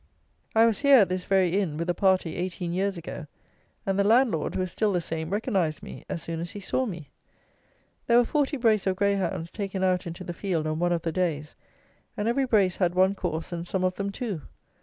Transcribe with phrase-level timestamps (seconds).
[0.55, 3.27] I was here, at this very inn, with a party eighteen years ago;
[3.85, 6.87] and the landlord, who is still the same, recognized me as soon as he saw
[6.87, 7.11] me.
[8.07, 11.11] There were forty brace of greyhounds taken out into the field on one of the
[11.11, 11.53] days,
[12.17, 14.41] and every brace had one course, and some of them two.